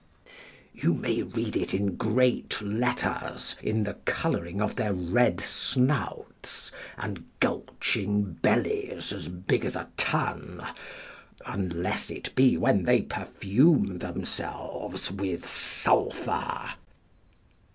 You 0.73 0.95
may 0.95 1.21
read 1.21 1.55
it 1.55 1.75
in 1.75 1.93
great 1.95 2.59
letters 2.59 3.55
in 3.61 3.83
the 3.83 3.93
colouring 4.05 4.59
of 4.59 4.75
their 4.75 4.93
red 4.95 5.39
snouts, 5.39 6.71
and 6.97 7.23
gulching 7.39 8.31
bellies 8.41 9.13
as 9.13 9.27
big 9.27 9.63
as 9.63 9.75
a 9.75 9.89
tun, 9.97 10.65
unless 11.45 12.09
it 12.09 12.33
be 12.33 12.57
when 12.57 12.81
they 12.81 13.03
perfume 13.03 13.99
themselves 13.99 15.11
with 15.11 15.47
sulphur. 15.47 16.73